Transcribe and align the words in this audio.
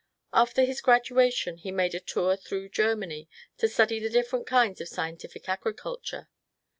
After 0.33 0.63
his 0.63 0.81
graduation 0.81 1.57
he 1.57 1.69
made 1.69 1.93
a 1.93 1.99
tour 1.99 2.35
through 2.35 2.69
Germany, 2.69 3.29
to 3.59 3.67
study 3.67 3.99
the 3.99 4.09
different 4.09 4.47
kinds 4.47 4.81
of 4.81 4.87
scientific 4.89 5.47
agriculture. 5.47 6.27